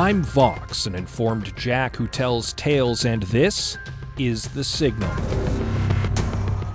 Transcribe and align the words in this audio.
I'm 0.00 0.22
Vox, 0.22 0.86
an 0.86 0.94
informed 0.94 1.54
Jack 1.56 1.94
who 1.94 2.08
tells 2.08 2.54
tales, 2.54 3.04
and 3.04 3.22
this 3.24 3.76
is 4.18 4.48
The 4.48 4.64
Signal. 4.64 5.10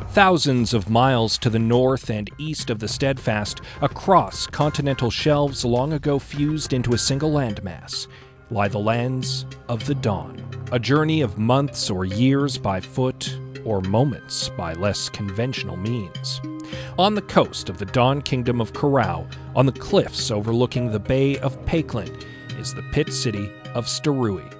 Thousands 0.09 0.75
of 0.75 0.91
miles 0.91 1.39
to 1.39 1.49
the 1.49 1.57
north 1.57 2.11
and 2.11 2.29
east 2.37 2.69
of 2.69 2.77
the 2.77 2.87
Steadfast, 2.87 3.61
across 3.81 4.45
continental 4.45 5.09
shelves 5.09 5.65
long 5.65 5.93
ago 5.93 6.19
fused 6.19 6.71
into 6.71 6.93
a 6.93 6.99
single 6.99 7.31
landmass, 7.31 8.05
lie 8.51 8.67
the 8.67 8.77
lands 8.77 9.47
of 9.69 9.83
the 9.87 9.95
Dawn. 9.95 10.39
A 10.71 10.77
journey 10.77 11.21
of 11.21 11.39
months 11.39 11.89
or 11.89 12.05
years 12.05 12.59
by 12.59 12.79
foot, 12.79 13.39
or 13.65 13.81
moments 13.81 14.49
by 14.49 14.73
less 14.73 15.09
conventional 15.09 15.77
means. 15.77 16.41
On 16.99 17.15
the 17.15 17.23
coast 17.23 17.69
of 17.69 17.79
the 17.79 17.85
Dawn 17.85 18.21
Kingdom 18.21 18.61
of 18.61 18.73
Karau, 18.73 19.27
on 19.55 19.65
the 19.65 19.71
cliffs 19.71 20.29
overlooking 20.29 20.91
the 20.91 20.99
Bay 20.99 21.39
of 21.39 21.57
Paklin, 21.65 22.15
is 22.57 22.73
the 22.73 22.83
pit 22.91 23.11
city 23.11 23.51
of 23.73 23.85
Sterui, 23.85 24.51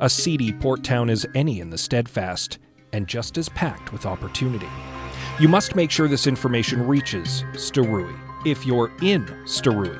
a 0.00 0.08
seedy 0.08 0.52
port 0.52 0.82
town 0.82 1.10
as 1.10 1.26
any 1.34 1.60
in 1.60 1.70
the 1.70 1.78
Steadfast, 1.78 2.58
and 2.92 3.06
just 3.06 3.38
as 3.38 3.48
packed 3.50 3.92
with 3.92 4.06
opportunity. 4.06 4.68
You 5.38 5.48
must 5.48 5.76
make 5.76 5.90
sure 5.90 6.08
this 6.08 6.26
information 6.26 6.86
reaches 6.86 7.44
Sterui 7.52 8.14
If 8.44 8.66
you're 8.66 8.92
in 9.02 9.26
Sterui. 9.44 9.98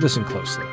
listen 0.00 0.24
closely. 0.24 0.66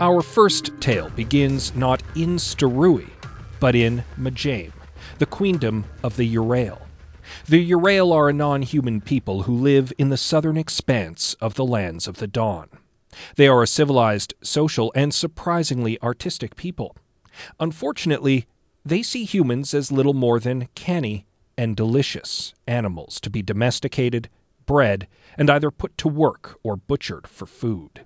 Our 0.00 0.20
first 0.20 0.72
tale 0.80 1.08
begins 1.08 1.74
not 1.74 2.02
in 2.14 2.36
Starui, 2.36 3.08
but 3.60 3.74
in 3.74 4.04
Majame, 4.18 4.72
the 5.18 5.26
queendom 5.26 5.84
of 6.02 6.16
the 6.16 6.34
Urail. 6.34 6.80
The 7.46 7.70
Urail 7.70 8.12
are 8.12 8.28
a 8.28 8.32
non 8.32 8.62
human 8.62 9.00
people 9.00 9.42
who 9.42 9.54
live 9.54 9.92
in 9.98 10.10
the 10.10 10.16
southern 10.16 10.56
expanse 10.56 11.34
of 11.40 11.54
the 11.54 11.64
lands 11.64 12.06
of 12.06 12.18
the 12.18 12.26
dawn. 12.26 12.68
They 13.36 13.48
are 13.48 13.62
a 13.62 13.66
civilized, 13.66 14.34
social, 14.42 14.92
and 14.94 15.14
surprisingly 15.14 16.00
artistic 16.02 16.56
people. 16.56 16.96
Unfortunately, 17.58 18.46
they 18.84 19.02
see 19.02 19.24
humans 19.24 19.72
as 19.72 19.92
little 19.92 20.14
more 20.14 20.38
than 20.38 20.68
canny 20.74 21.26
and 21.56 21.76
delicious 21.76 22.52
animals 22.66 23.20
to 23.20 23.30
be 23.30 23.42
domesticated, 23.42 24.28
bred, 24.66 25.06
and 25.38 25.48
either 25.48 25.70
put 25.70 25.96
to 25.98 26.08
work 26.08 26.58
or 26.62 26.76
butchered 26.76 27.26
for 27.26 27.46
food. 27.46 28.02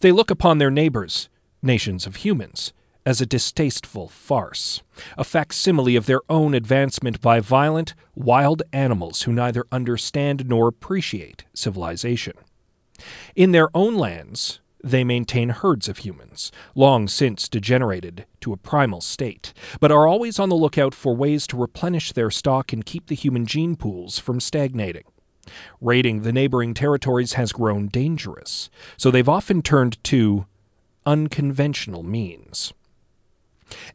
They 0.00 0.12
look 0.12 0.30
upon 0.30 0.58
their 0.58 0.70
neighbors, 0.70 1.28
nations 1.62 2.06
of 2.06 2.16
humans, 2.16 2.72
as 3.04 3.20
a 3.20 3.26
distasteful 3.26 4.08
farce, 4.08 4.82
a 5.18 5.24
facsimile 5.24 5.96
of 5.96 6.06
their 6.06 6.20
own 6.28 6.54
advancement 6.54 7.20
by 7.20 7.40
violent, 7.40 7.94
wild 8.14 8.62
animals 8.72 9.22
who 9.22 9.32
neither 9.32 9.64
understand 9.72 10.48
nor 10.48 10.68
appreciate 10.68 11.44
civilization. 11.54 12.34
In 13.34 13.52
their 13.52 13.68
own 13.74 13.96
lands, 13.96 14.60
they 14.84 15.04
maintain 15.04 15.48
herds 15.48 15.88
of 15.88 15.98
humans, 15.98 16.50
long 16.74 17.06
since 17.08 17.48
degenerated 17.48 18.26
to 18.40 18.52
a 18.52 18.56
primal 18.56 19.00
state, 19.00 19.52
but 19.80 19.92
are 19.92 20.06
always 20.06 20.38
on 20.38 20.48
the 20.48 20.56
lookout 20.56 20.94
for 20.94 21.14
ways 21.14 21.46
to 21.48 21.56
replenish 21.56 22.12
their 22.12 22.30
stock 22.30 22.72
and 22.72 22.84
keep 22.84 23.06
the 23.06 23.14
human 23.14 23.46
gene 23.46 23.76
pools 23.76 24.18
from 24.18 24.40
stagnating. 24.40 25.04
Raiding 25.80 26.22
the 26.22 26.32
neighboring 26.32 26.74
territories 26.74 27.34
has 27.34 27.52
grown 27.52 27.88
dangerous, 27.88 28.70
so 28.96 29.10
they've 29.10 29.28
often 29.28 29.62
turned 29.62 30.02
to 30.04 30.46
unconventional 31.04 32.02
means. 32.02 32.72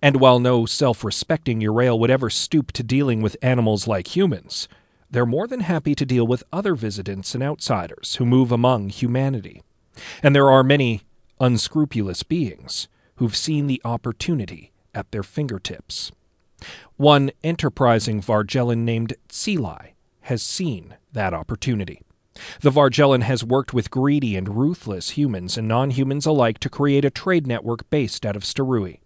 And 0.01 0.19
while 0.19 0.39
no 0.39 0.65
self 0.65 1.03
respecting 1.03 1.61
Urail 1.61 1.99
would 1.99 2.09
ever 2.09 2.29
stoop 2.29 2.71
to 2.73 2.83
dealing 2.83 3.21
with 3.21 3.37
animals 3.41 3.87
like 3.87 4.15
humans, 4.15 4.67
they're 5.09 5.25
more 5.25 5.47
than 5.47 5.61
happy 5.61 5.95
to 5.95 6.05
deal 6.05 6.27
with 6.27 6.43
other 6.51 6.75
visitants 6.75 7.33
and 7.33 7.43
outsiders 7.43 8.15
who 8.15 8.25
move 8.25 8.51
among 8.51 8.89
humanity. 8.89 9.61
And 10.21 10.35
there 10.35 10.49
are 10.49 10.63
many 10.63 11.03
unscrupulous 11.39 12.23
beings 12.23 12.87
who've 13.15 13.35
seen 13.35 13.67
the 13.67 13.81
opportunity 13.85 14.71
at 14.93 15.11
their 15.11 15.23
fingertips. 15.23 16.11
One 16.95 17.31
enterprising 17.43 18.21
Vargellan 18.21 18.79
named 18.79 19.13
Tsilai 19.29 19.93
has 20.21 20.41
seen 20.41 20.95
that 21.13 21.33
opportunity. 21.33 22.01
The 22.61 22.71
Vargellan 22.71 23.23
has 23.23 23.43
worked 23.43 23.73
with 23.73 23.91
greedy 23.91 24.35
and 24.35 24.57
ruthless 24.57 25.11
humans 25.11 25.57
and 25.57 25.67
non 25.67 25.91
humans 25.91 26.25
alike 26.25 26.59
to 26.59 26.69
create 26.69 27.05
a 27.05 27.09
trade 27.09 27.47
network 27.47 27.89
based 27.89 28.25
out 28.25 28.35
of 28.35 28.43
Starui. 28.43 28.99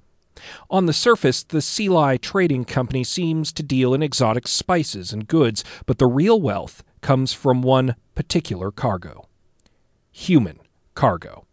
On 0.70 0.86
the 0.86 0.94
surface, 0.94 1.44
the 1.44 1.60
Tsilai 1.60 2.20
Trading 2.20 2.66
Company 2.66 3.04
seems 3.04 3.52
to 3.54 3.64
deal 3.64 3.94
in 3.94 4.02
exotic 4.02 4.48
spices 4.48 5.14
and 5.14 5.28
goods, 5.28 5.64
but 5.86 5.98
the 5.98 6.08
real 6.08 6.42
wealth 6.42 6.84
comes 7.02 7.34
from 7.34 7.62
one 7.62 7.96
particular 8.16 8.72
cargo 8.72 9.28
human 10.12 10.60
cargo. 10.94 11.46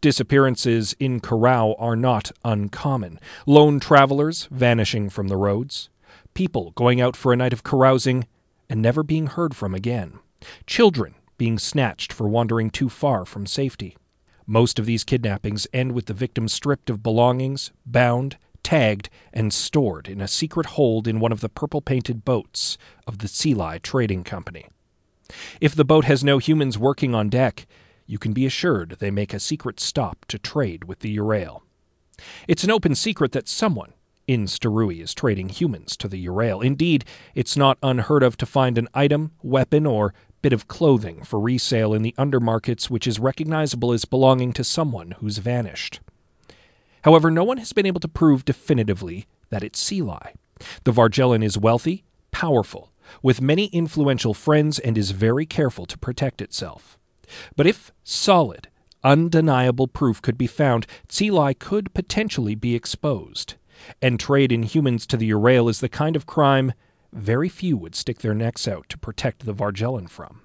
Disappearances 0.00 0.94
in 0.98 1.20
Karau 1.20 1.76
are 1.78 1.96
not 1.96 2.32
uncommon. 2.44 3.20
Lone 3.46 3.78
travelers 3.78 4.48
vanishing 4.50 5.08
from 5.08 5.28
the 5.28 5.36
roads, 5.36 5.88
people 6.34 6.72
going 6.72 7.00
out 7.00 7.16
for 7.16 7.32
a 7.32 7.36
night 7.36 7.52
of 7.52 7.62
carousing 7.62 8.26
and 8.68 8.82
never 8.82 9.02
being 9.02 9.28
heard 9.28 9.54
from 9.54 9.74
again, 9.74 10.18
children 10.66 11.14
being 11.36 11.58
snatched 11.58 12.12
for 12.12 12.28
wandering 12.28 12.70
too 12.70 12.88
far 12.88 13.24
from 13.24 13.46
safety. 13.46 13.96
Most 14.50 14.78
of 14.78 14.86
these 14.86 15.04
kidnappings 15.04 15.66
end 15.74 15.92
with 15.92 16.06
the 16.06 16.14
victim 16.14 16.48
stripped 16.48 16.88
of 16.88 17.02
belongings, 17.02 17.70
bound, 17.84 18.38
tagged, 18.62 19.10
and 19.30 19.52
stored 19.52 20.08
in 20.08 20.22
a 20.22 20.26
secret 20.26 20.64
hold 20.64 21.06
in 21.06 21.20
one 21.20 21.32
of 21.32 21.42
the 21.42 21.50
purple 21.50 21.82
painted 21.82 22.24
boats 22.24 22.78
of 23.06 23.18
the 23.18 23.28
Tsilai 23.28 23.82
Trading 23.82 24.24
Company. 24.24 24.64
If 25.60 25.74
the 25.74 25.84
boat 25.84 26.06
has 26.06 26.24
no 26.24 26.38
humans 26.38 26.78
working 26.78 27.14
on 27.14 27.28
deck, 27.28 27.66
you 28.06 28.18
can 28.18 28.32
be 28.32 28.46
assured 28.46 28.96
they 29.00 29.10
make 29.10 29.34
a 29.34 29.38
secret 29.38 29.78
stop 29.78 30.24
to 30.28 30.38
trade 30.38 30.84
with 30.84 31.00
the 31.00 31.14
Urail. 31.14 31.60
It's 32.48 32.64
an 32.64 32.70
open 32.70 32.94
secret 32.94 33.32
that 33.32 33.48
someone 33.48 33.92
in 34.26 34.46
Starui 34.46 35.02
is 35.02 35.12
trading 35.12 35.50
humans 35.50 35.94
to 35.98 36.08
the 36.08 36.24
Urail. 36.24 36.64
Indeed, 36.64 37.04
it's 37.34 37.56
not 37.56 37.76
unheard 37.82 38.22
of 38.22 38.38
to 38.38 38.46
find 38.46 38.78
an 38.78 38.88
item, 38.94 39.32
weapon, 39.42 39.84
or 39.84 40.14
bit 40.42 40.52
of 40.52 40.68
clothing 40.68 41.24
for 41.24 41.40
resale 41.40 41.94
in 41.94 42.02
the 42.02 42.14
undermarkets 42.18 42.88
which 42.88 43.06
is 43.06 43.18
recognizable 43.18 43.92
as 43.92 44.04
belonging 44.04 44.52
to 44.52 44.64
someone 44.64 45.12
who's 45.18 45.38
vanished. 45.38 46.00
However, 47.02 47.30
no 47.30 47.44
one 47.44 47.58
has 47.58 47.72
been 47.72 47.86
able 47.86 48.00
to 48.00 48.08
prove 48.08 48.44
definitively 48.44 49.26
that 49.50 49.62
it's 49.62 49.82
Tsilai. 49.82 50.32
The 50.84 50.92
Vargellan 50.92 51.44
is 51.44 51.56
wealthy, 51.56 52.04
powerful, 52.30 52.92
with 53.22 53.40
many 53.40 53.66
influential 53.66 54.34
friends, 54.34 54.78
and 54.78 54.98
is 54.98 55.12
very 55.12 55.46
careful 55.46 55.86
to 55.86 55.98
protect 55.98 56.42
itself. 56.42 56.98
But 57.56 57.66
if 57.66 57.92
solid, 58.04 58.68
undeniable 59.04 59.88
proof 59.88 60.20
could 60.20 60.36
be 60.36 60.46
found, 60.46 60.86
Tsilai 61.08 61.58
could 61.58 61.94
potentially 61.94 62.54
be 62.54 62.74
exposed. 62.74 63.54
And 64.02 64.18
trade 64.18 64.52
in 64.52 64.64
humans 64.64 65.06
to 65.06 65.16
the 65.16 65.30
Urail 65.30 65.70
is 65.70 65.80
the 65.80 65.88
kind 65.88 66.16
of 66.16 66.26
crime 66.26 66.72
very 67.12 67.48
few 67.48 67.76
would 67.76 67.94
stick 67.94 68.18
their 68.18 68.34
necks 68.34 68.68
out 68.68 68.88
to 68.88 68.98
protect 68.98 69.44
the 69.46 69.54
Vargellan 69.54 70.08
from. 70.08 70.42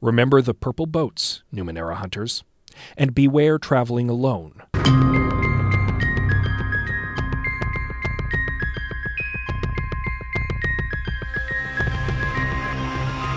Remember 0.00 0.42
the 0.42 0.54
purple 0.54 0.86
boats, 0.86 1.42
Numenera 1.52 1.96
hunters, 1.96 2.42
and 2.96 3.14
beware 3.14 3.58
traveling 3.58 4.08
alone. 4.08 4.62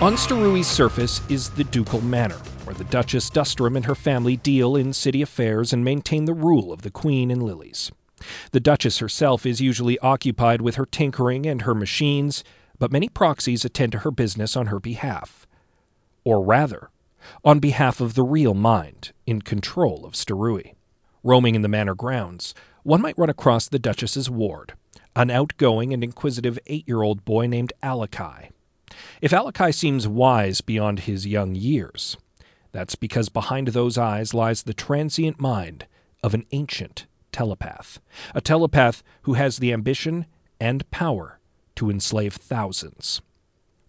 On 0.01 0.17
Starui's 0.17 0.67
surface 0.67 1.21
is 1.29 1.49
the 1.51 1.63
Ducal 1.63 2.01
Manor, 2.01 2.35
where 2.65 2.73
the 2.73 2.83
Duchess 2.83 3.29
Dustrum 3.29 3.77
and 3.77 3.85
her 3.85 3.95
family 3.95 4.35
deal 4.35 4.75
in 4.75 4.91
city 4.91 5.21
affairs 5.21 5.71
and 5.71 5.85
maintain 5.85 6.25
the 6.25 6.33
rule 6.33 6.73
of 6.73 6.81
the 6.81 6.91
Queen 6.91 7.31
and 7.31 7.41
Lilies. 7.41 7.89
The 8.51 8.59
Duchess 8.59 8.99
herself 8.99 9.45
is 9.45 9.61
usually 9.61 9.97
occupied 9.99 10.61
with 10.61 10.75
her 10.75 10.85
tinkering 10.85 11.45
and 11.45 11.61
her 11.61 11.73
machines, 11.73 12.43
but 12.79 12.91
many 12.91 13.09
proxies 13.09 13.65
attend 13.65 13.91
to 13.91 13.99
her 13.99 14.11
business 14.11 14.55
on 14.55 14.67
her 14.67 14.79
behalf. 14.79 15.47
Or 16.23 16.43
rather, 16.43 16.89
on 17.43 17.59
behalf 17.59 18.01
of 18.01 18.15
the 18.15 18.23
real 18.23 18.53
mind 18.53 19.11
in 19.25 19.41
control 19.41 20.05
of 20.05 20.13
Sterui. 20.13 20.73
Roaming 21.23 21.55
in 21.55 21.61
the 21.61 21.67
manor 21.69 21.95
grounds, 21.95 22.53
one 22.83 23.01
might 23.01 23.17
run 23.17 23.29
across 23.29 23.67
the 23.67 23.79
Duchess's 23.79 24.29
ward, 24.29 24.73
an 25.15 25.29
outgoing 25.29 25.93
and 25.93 26.03
inquisitive 26.03 26.59
eight 26.67 26.87
year 26.87 27.01
old 27.01 27.23
boy 27.23 27.47
named 27.47 27.71
Alakai. 27.81 28.49
If 29.21 29.31
Alakai 29.31 29.73
seems 29.73 30.07
wise 30.07 30.61
beyond 30.61 31.01
his 31.01 31.25
young 31.25 31.55
years, 31.55 32.17
that's 32.71 32.95
because 32.95 33.29
behind 33.29 33.69
those 33.69 33.97
eyes 33.97 34.33
lies 34.33 34.63
the 34.63 34.73
transient 34.73 35.39
mind 35.39 35.87
of 36.21 36.33
an 36.33 36.45
ancient 36.51 37.05
telepath, 37.31 37.99
a 38.35 38.41
telepath 38.41 39.01
who 39.23 39.33
has 39.33 39.57
the 39.57 39.71
ambition 39.71 40.25
and 40.59 40.89
power 40.91 41.39
to 41.75 41.89
enslave 41.89 42.33
thousands. 42.33 43.21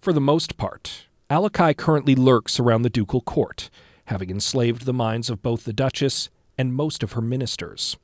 For 0.01 0.13
the 0.13 0.21
most 0.21 0.57
part, 0.57 1.07
Alakai 1.31 1.77
currently 1.77 2.15
lurks 2.15 2.61
around 2.61 2.83
the 2.83 2.91
ducal 2.91 3.21
court, 3.21 3.71
having 4.07 4.31
enslaved 4.31 4.85
the 4.85 4.93
minds 4.93 5.31
of 5.31 5.43
both 5.43 5.65
the 5.65 5.73
Duchess 5.73 6.29
and 6.59 6.75
most 6.75 7.03
of 7.03 7.13
her 7.13 7.23
ministers. 7.23 7.97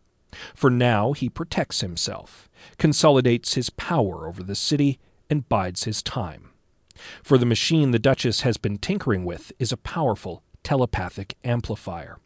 For 0.55 0.71
now, 0.71 1.13
he 1.13 1.29
protects 1.29 1.81
himself, 1.81 2.49
consolidates 2.79 3.55
his 3.55 3.71
power 3.71 4.27
over 4.27 4.43
the 4.43 4.55
city, 4.55 4.99
and 5.29 5.49
bides 5.49 5.85
his 5.85 6.03
time. 6.03 6.51
For 7.23 7.39
the 7.39 7.47
machine 7.47 7.91
the 7.91 7.99
Duchess 7.99 8.43
has 8.43 8.57
been 8.57 8.79
tinkering 8.79 9.25
with 9.25 9.53
is 9.59 9.73
a 9.73 9.77
powerful 9.77 10.43
telepathic 10.63 11.37
amplifier, 11.45 12.19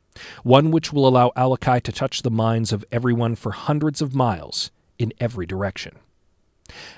one 0.42 0.70
which 0.70 0.92
will 0.92 1.06
allow 1.06 1.32
Alakai 1.36 1.82
to 1.82 1.92
touch 1.92 2.22
the 2.22 2.30
minds 2.30 2.72
of 2.72 2.84
everyone 2.90 3.34
for 3.34 3.52
hundreds 3.52 4.00
of 4.02 4.14
miles 4.14 4.70
in 4.98 5.12
every 5.20 5.46
direction. 5.46 5.96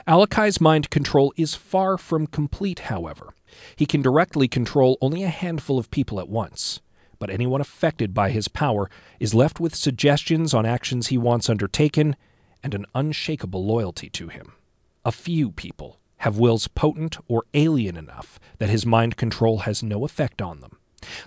Alakai's 0.07 0.61
mind 0.61 0.91
control 0.91 1.33
is 1.37 1.55
far 1.55 1.99
from 1.99 2.27
complete, 2.27 2.81
however. 2.81 3.35
He 3.75 3.87
can 3.87 4.03
directly 4.03 4.49
control 4.49 4.99
only 5.01 5.23
a 5.23 5.29
handful 5.29 5.79
of 5.79 5.91
people 5.91 6.21
at 6.21 6.29
once, 6.29 6.81
but 7.19 7.31
anyone 7.31 7.61
affected 7.61 8.15
by 8.15 8.31
his 8.31 8.49
power 8.49 8.91
is 9.19 9.35
left 9.35 9.59
with 9.59 9.75
suggestions 9.75 10.55
on 10.55 10.67
actions 10.67 11.09
he 11.09 11.19
wants 11.19 11.51
undertaken 11.51 12.17
and 12.63 12.75
an 12.75 12.87
unshakable 12.95 13.65
loyalty 13.65 14.09
to 14.11 14.29
him. 14.29 14.53
A 15.05 15.13
few 15.13 15.51
people 15.51 16.01
have 16.19 16.39
wills 16.39 16.69
potent 16.69 17.17
or 17.29 17.45
alien 17.55 17.97
enough 17.97 18.41
that 18.59 18.71
his 18.71 18.87
mind 18.87 19.17
control 19.17 19.59
has 19.59 19.83
no 19.83 20.05
effect 20.05 20.41
on 20.41 20.61
them. 20.61 20.79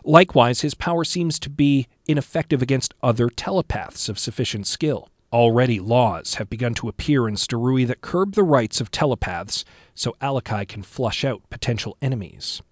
Likewise, 0.04 0.62
his 0.62 0.74
power 0.74 1.04
seems 1.04 1.40
to 1.40 1.50
be 1.50 1.88
ineffective 2.08 2.62
against 2.62 2.94
other 3.02 3.30
telepaths 3.30 4.10
of 4.10 4.20
sufficient 4.20 4.68
skill. 4.68 5.10
Already 5.32 5.80
laws 5.80 6.36
have 6.36 6.50
begun 6.50 6.74
to 6.76 6.90
appear 6.90 7.28
in 7.28 7.36
Starui 7.36 7.86
that 7.86 8.02
curb 8.02 8.34
the 8.34 8.44
rights 8.44 8.82
of 8.82 8.90
telepaths 8.90 9.64
so 9.94 10.16
Alakai 10.22 10.68
can 10.68 10.82
flush 10.82 11.24
out 11.24 11.48
potential 11.52 11.96
enemies. 12.02 12.64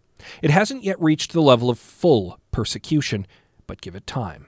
It 0.42 0.50
hasn't 0.50 0.84
yet 0.84 1.00
reached 1.00 1.34
the 1.34 1.42
level 1.42 1.70
of 1.70 1.78
full 1.78 2.40
persecution, 2.52 3.28
but 3.68 3.82
give 3.82 3.96
it 3.96 4.08
time. 4.08 4.48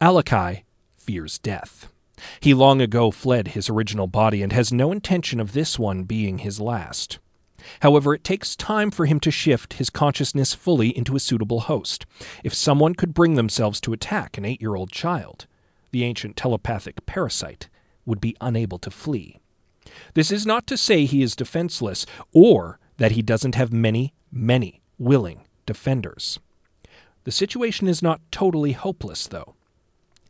Alakai 0.00 0.62
fears 0.96 1.38
death. 1.38 1.92
He 2.38 2.54
long 2.54 2.80
ago 2.80 3.10
fled 3.10 3.48
his 3.48 3.68
original 3.68 4.06
body 4.06 4.42
and 4.42 4.52
has 4.52 4.72
no 4.72 4.92
intention 4.92 5.40
of 5.40 5.52
this 5.52 5.78
one 5.78 6.04
being 6.04 6.38
his 6.38 6.60
last. 6.60 7.18
However, 7.80 8.14
it 8.14 8.22
takes 8.22 8.54
time 8.54 8.92
for 8.92 9.06
him 9.06 9.18
to 9.20 9.32
shift 9.32 9.74
his 9.74 9.90
consciousness 9.90 10.54
fully 10.54 10.96
into 10.96 11.16
a 11.16 11.20
suitable 11.20 11.60
host. 11.60 12.06
If 12.44 12.54
someone 12.54 12.94
could 12.94 13.12
bring 13.12 13.34
themselves 13.34 13.80
to 13.82 13.92
attack 13.92 14.38
an 14.38 14.44
eight 14.44 14.60
year 14.60 14.76
old 14.76 14.92
child, 14.92 15.46
the 15.90 16.04
ancient 16.04 16.36
telepathic 16.36 17.04
parasite 17.06 17.68
would 18.04 18.20
be 18.20 18.36
unable 18.40 18.78
to 18.78 18.90
flee. 18.90 19.38
This 20.14 20.30
is 20.30 20.46
not 20.46 20.66
to 20.66 20.76
say 20.76 21.04
he 21.04 21.22
is 21.22 21.36
defenseless 21.36 22.06
or 22.32 22.78
that 22.98 23.12
he 23.12 23.22
doesn't 23.22 23.54
have 23.54 23.72
many, 23.72 24.14
many 24.30 24.82
willing 24.98 25.42
defenders. 25.66 26.38
The 27.24 27.30
situation 27.30 27.88
is 27.88 28.02
not 28.02 28.20
totally 28.30 28.72
hopeless, 28.72 29.26
though. 29.26 29.54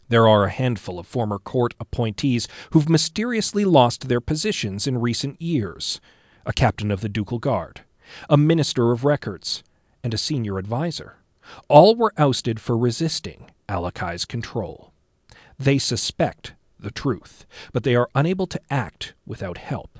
There 0.09 0.27
are 0.27 0.45
a 0.45 0.51
handful 0.51 0.99
of 0.99 1.07
former 1.07 1.39
court 1.39 1.75
appointees 1.79 2.49
who've 2.73 2.89
mysteriously 2.89 3.65
lost 3.65 4.09
their 4.09 4.21
positions 4.21 4.87
in 4.87 4.99
recent 4.99 5.41
years 5.41 6.01
a 6.47 6.53
captain 6.53 6.91
of 6.91 7.03
the 7.03 7.11
Ducal 7.11 7.39
Guard, 7.39 7.83
a 8.31 8.39
minister 8.39 8.91
of 8.91 9.05
records, 9.05 9.63
and 10.03 10.15
a 10.15 10.19
senior 10.19 10.57
advisor. 10.57 11.17
All 11.69 11.95
were 11.95 12.15
ousted 12.17 12.59
for 12.59 12.77
resisting 12.77 13.51
Alakai's 13.69 14.25
control. 14.25 14.93
They 15.59 15.79
suspect 15.79 16.55
the 16.79 16.93
truth, 16.93 17.45
but 17.73 17.83
they 17.83 17.97
are 17.97 18.09
unable 18.15 18.47
to 18.47 18.61
act 18.71 19.15
without 19.27 19.59
help, 19.59 19.99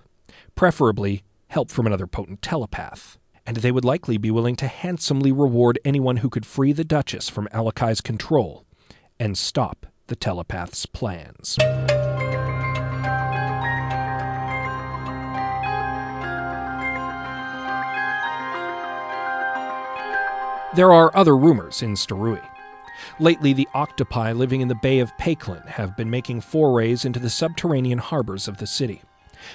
preferably 0.55 1.25
help 1.49 1.73
from 1.73 1.85
another 1.85 2.07
potent 2.07 2.43
telepath. 2.43 3.19
And 3.45 3.57
they 3.57 3.73
would 3.73 3.85
likely 3.85 4.19
be 4.19 4.31
willing 4.31 4.55
to 4.57 4.69
handsomely 4.69 5.33
reward 5.33 5.81
anyone 5.85 6.19
who 6.19 6.31
could 6.31 6.47
free 6.47 6.73
the 6.73 6.85
Duchess 6.85 7.29
from 7.29 7.49
Alakai's 7.49 8.01
control 8.01 8.65
and 9.19 9.37
stop 9.37 9.87
the 10.07 10.15
telepath's 10.15 10.87
plans. 10.87 11.57
There 20.77 20.93
are 20.93 21.11
other 21.17 21.37
rumors 21.37 21.83
in 21.83 21.95
Starui. 21.95 22.47
Lately, 23.21 23.53
the 23.53 23.69
octopi 23.75 24.33
living 24.33 24.61
in 24.61 24.69
the 24.69 24.75
Bay 24.75 24.99
of 24.99 25.17
Peklin 25.19 25.67
have 25.67 25.97
been 25.97 26.11
making 26.11 26.41
forays 26.41 27.05
into 27.05 27.19
the 27.19 27.31
subterranean 27.31 27.99
harbors 27.99 28.49
of 28.49 28.59
the 28.59 28.67
city. 28.67 29.03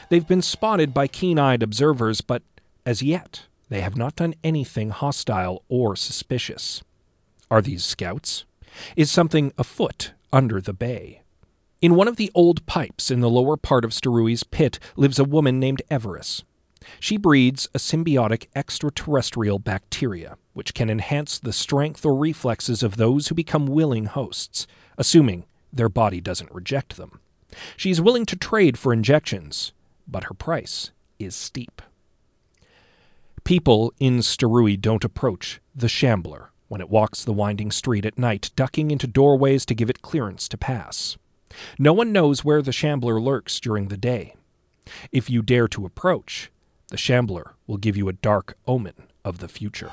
They've 0.10 0.28
been 0.28 0.42
spotted 0.42 0.94
by 0.94 1.08
keen 1.08 1.40
eyed 1.40 1.64
observers, 1.64 2.22
but 2.22 2.44
as 2.86 3.02
yet, 3.02 3.48
they 3.70 3.82
have 3.82 3.98
not 3.98 4.16
done 4.16 4.36
anything 4.44 4.90
hostile 4.90 5.64
or 5.68 5.96
suspicious. 5.96 6.84
Are 7.50 7.62
these 7.62 7.84
scouts? 7.84 8.46
Is 8.96 9.12
something 9.12 9.54
afoot 9.58 10.14
under 10.32 10.60
the 10.60 10.74
bay. 10.74 11.22
In 11.82 11.96
one 11.96 12.08
of 12.08 12.16
the 12.16 12.32
old 12.34 12.66
pipes 12.66 13.12
in 13.12 13.20
the 13.20 13.30
lower 13.30 13.58
part 13.58 13.84
of 13.84 13.94
Starui's 13.94 14.44
pit 14.44 14.80
lives 14.96 15.20
a 15.20 15.26
woman 15.26 15.60
named 15.60 15.82
Everus. 15.92 16.44
She 17.00 17.18
breeds 17.18 17.68
a 17.74 17.78
symbiotic 17.78 18.48
extraterrestrial 18.56 19.60
bacteria, 19.60 20.38
which 20.54 20.74
can 20.74 20.90
enhance 20.90 21.40
the 21.40 21.54
strength 21.54 22.06
or 22.06 22.16
reflexes 22.16 22.84
of 22.84 22.98
those 22.98 23.28
who 23.28 23.36
become 23.36 23.66
willing 23.66 24.06
hosts, 24.06 24.68
assuming 24.98 25.46
their 25.72 25.90
body 25.90 26.22
doesn't 26.22 26.54
reject 26.54 26.98
them. 26.98 27.20
She 27.76 27.92
is 27.92 28.02
willing 28.02 28.26
to 28.28 28.36
trade 28.36 28.78
for 28.78 28.94
injections, 28.94 29.74
but 30.08 30.26
her 30.26 30.34
price 30.34 30.92
is 31.20 31.36
steep. 31.36 31.82
People 33.44 33.94
in 34.00 34.20
Sterui 34.20 34.80
don't 34.80 35.04
approach 35.04 35.60
the 35.76 35.90
Shambler, 35.90 36.52
when 36.68 36.82
it 36.82 36.90
walks 36.90 37.24
the 37.24 37.34
winding 37.34 37.72
street 37.72 38.06
at 38.06 38.18
night, 38.18 38.52
ducking 38.56 38.90
into 38.90 39.06
doorways 39.06 39.66
to 39.66 39.76
give 39.76 39.90
it 39.90 40.02
clearance 40.02 40.48
to 40.48 40.58
pass. 40.58 41.18
No 41.78 41.94
one 41.94 42.12
knows 42.12 42.44
where 42.44 42.62
the 42.62 42.72
shambler 42.72 43.22
lurks 43.22 43.60
during 43.60 43.90
the 43.90 43.98
day. 43.98 44.36
If 45.12 45.30
you 45.30 45.44
dare 45.44 45.68
to 45.68 45.86
approach, 45.86 46.50
the 46.90 46.98
shambler 46.98 47.54
will 47.68 47.78
give 47.78 47.96
you 47.96 48.10
a 48.10 48.14
dark 48.14 48.58
omen 48.66 48.96
of 49.26 49.40
the 49.40 49.48
future. 49.48 49.90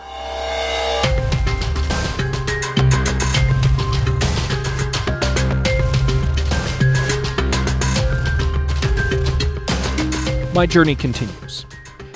My 10.53 10.67
journey 10.67 10.96
continues. 10.96 11.65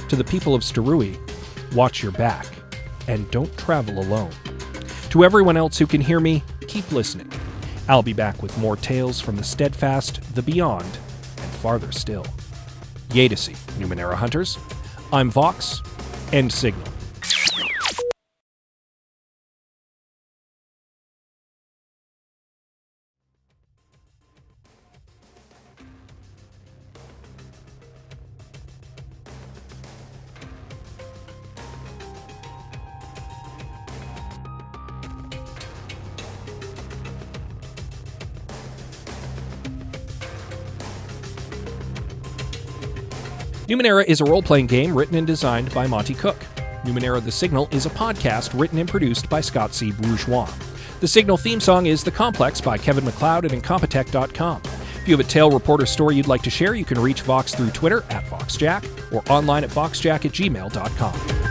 To 0.09 0.17
the 0.17 0.25
people 0.25 0.55
of 0.55 0.63
Starui, 0.63 1.17
watch 1.75 2.03
your 2.03 2.13
back 2.13 2.47
and 3.07 3.31
don't 3.31 3.57
travel 3.57 4.01
alone. 4.01 4.33
To 5.11 5.25
everyone 5.25 5.57
else 5.57 5.79
who 5.79 5.87
can 5.87 6.01
hear 6.01 6.19
me, 6.19 6.43
keep 6.67 6.91
listening. 6.91 7.31
I'll 7.89 8.03
be 8.03 8.13
back 8.13 8.43
with 8.43 8.57
more 8.59 8.77
tales 8.77 9.21
from 9.21 9.37
the 9.37 9.45
steadfast, 9.45 10.35
the 10.35 10.43
beyond, 10.43 10.85
and 10.85 11.51
farther 11.63 11.93
still. 11.93 12.25
Yadisi, 13.11 13.55
Numenera 13.79 14.15
Hunters. 14.15 14.59
I'm 15.13 15.31
Vox, 15.31 15.81
and 16.33 16.53
Signal. 16.53 16.94
Numenera 43.69 44.05
is 44.05 44.21
a 44.21 44.25
role 44.25 44.43
playing 44.43 44.67
game 44.67 44.95
written 44.95 45.15
and 45.15 45.27
designed 45.27 45.73
by 45.73 45.87
Monte 45.87 46.15
Cook. 46.15 46.37
Numenera 46.85 47.25
The 47.25 47.33
Signal 47.33 47.67
is 47.71 47.87
a 47.87 47.91
podcast 47.91 48.59
written 48.59 48.79
and 48.79 48.89
produced 48.89 49.31
by 49.31 49.41
Scott 49.41 49.73
C. 49.73 49.91
Bourgeois. 49.91 50.53
The 51.01 51.09
Signal 51.09 51.39
theme 51.39 51.61
song 51.61 51.87
is 51.87 52.05
The 52.05 52.11
Complex 52.11 52.61
by 52.61 52.77
Kevin 52.77 53.07
MacLeod 53.07 53.47
at 53.47 53.53
Incompetech.com. 53.53 54.61
If 54.65 55.09
you 55.09 55.17
have 55.17 55.27
a 55.27 55.29
tale, 55.29 55.51
report, 55.51 55.83
or 55.83 55.87
story 55.87 56.17
you'd 56.17 56.27
like 56.27 56.43
to 56.43 56.51
share, 56.51 56.75
you 56.75 56.85
can 56.85 57.01
reach 57.01 57.23
Vox 57.23 57.55
through 57.55 57.71
Twitter 57.71 58.05
at 58.11 58.25
VoxJack 58.27 59.13
or 59.15 59.23
online 59.33 59.65
at 59.65 59.71
VoxJack 59.71 60.27
at 60.27 60.33
gmail.com. 60.33 61.44